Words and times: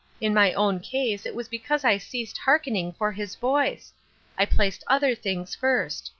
In 0.19 0.33
my 0.33 0.51
own 0.53 0.79
case 0.79 1.27
it 1.27 1.35
was 1.35 1.47
because 1.47 1.85
I 1.85 1.99
ceased' 1.99 2.35
hearkening' 2.39 2.91
for 2.97 3.11
his 3.11 3.35
voice. 3.35 3.93
I 4.35 4.45
placed 4.47 4.83
other 4.87 5.13
things 5.13 5.53
first. 5.53 6.09